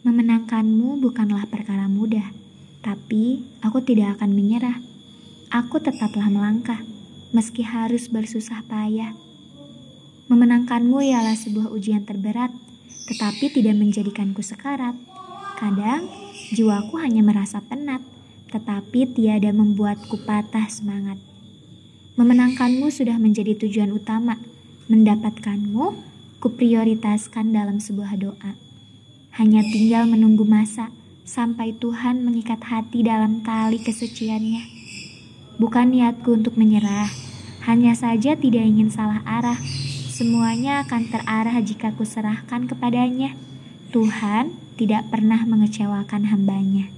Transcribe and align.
Memenangkanmu 0.00 0.96
bukanlah 0.96 1.44
perkara 1.44 1.84
mudah, 1.84 2.32
tapi 2.80 3.44
aku 3.60 3.84
tidak 3.84 4.16
akan 4.16 4.32
menyerah. 4.32 4.80
Aku 5.52 5.76
tetaplah 5.76 6.32
melangkah, 6.32 6.80
meski 7.36 7.60
harus 7.60 8.08
bersusah 8.08 8.64
payah. 8.64 9.12
Memenangkanmu 10.32 11.04
ialah 11.04 11.36
sebuah 11.36 11.68
ujian 11.68 12.08
terberat, 12.08 12.48
tetapi 13.12 13.52
tidak 13.52 13.76
menjadikanku 13.76 14.40
sekarat. 14.40 14.96
Kadang, 15.60 16.08
jiwaku 16.48 16.96
hanya 16.96 17.20
merasa 17.20 17.60
penat, 17.60 18.00
tetapi 18.48 19.04
tiada 19.04 19.52
membuatku 19.52 20.24
patah 20.24 20.64
semangat. 20.72 21.20
Memenangkanmu 22.16 22.88
sudah 22.88 23.20
menjadi 23.20 23.52
tujuan 23.52 23.92
utama. 23.92 24.40
Mendapatkanmu, 24.88 25.92
kuprioritaskan 26.40 27.52
dalam 27.52 27.84
sebuah 27.84 28.16
doa. 28.16 28.69
Hanya 29.40 29.64
tinggal 29.64 30.04
menunggu 30.04 30.44
masa 30.44 30.92
sampai 31.24 31.72
Tuhan 31.72 32.20
mengikat 32.20 32.60
hati 32.60 33.00
dalam 33.00 33.40
tali 33.40 33.80
kesuciannya. 33.80 34.68
Bukan 35.56 35.96
niatku 35.96 36.36
untuk 36.36 36.60
menyerah, 36.60 37.08
hanya 37.64 37.96
saja 37.96 38.36
tidak 38.36 38.60
ingin 38.60 38.92
salah 38.92 39.24
arah. 39.24 39.56
Semuanya 40.12 40.84
akan 40.84 41.08
terarah 41.08 41.56
jika 41.64 41.88
kuserahkan 41.96 42.68
kepadanya. 42.68 43.32
Tuhan 43.88 44.52
tidak 44.76 45.08
pernah 45.08 45.40
mengecewakan 45.48 46.28
hambanya. 46.28 46.92